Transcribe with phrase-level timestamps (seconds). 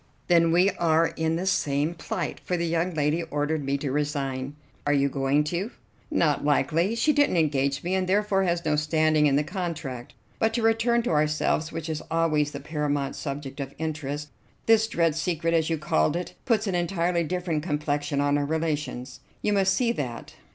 [0.29, 4.39] "Then we are in the same plight, for the young lady ordered me to resign."
[4.39, 4.55] "And
[4.87, 5.69] are you going to?"
[6.09, 6.95] "Not likely.
[6.95, 10.15] She didn't engage me, and therefore has no standing in the contract.
[10.39, 14.29] But, to return to ourselves, which is always the paramount subject of interest,
[14.65, 19.19] this dread secret, as you called it, puts an entirely different complexion on our relations.
[19.43, 20.33] You must see that.